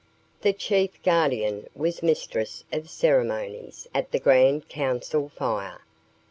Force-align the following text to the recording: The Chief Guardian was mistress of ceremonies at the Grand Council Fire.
The 0.41 0.51
Chief 0.51 0.99
Guardian 1.03 1.67
was 1.75 2.01
mistress 2.01 2.63
of 2.73 2.89
ceremonies 2.89 3.87
at 3.93 4.09
the 4.11 4.17
Grand 4.19 4.67
Council 4.67 5.29
Fire. 5.29 5.81